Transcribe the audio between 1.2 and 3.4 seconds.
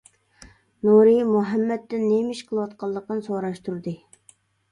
مۇھەممەتتىن نېمە ئىش قىلىۋاتقانلىقىنى